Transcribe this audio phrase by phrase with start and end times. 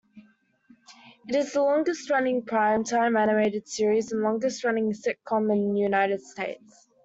[1.27, 6.87] It is the longest-running prime-time animated series and longest-running sitcom in the United States.